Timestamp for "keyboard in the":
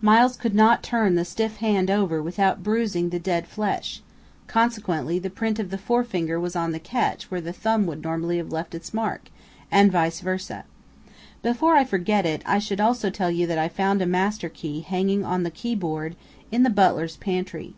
15.50-16.70